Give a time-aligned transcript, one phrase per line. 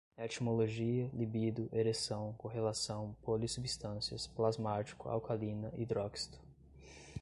[0.17, 6.39] etimologia, libido, ereção, correlação, polissubstâncias, plasmático, alcalina, hidróxido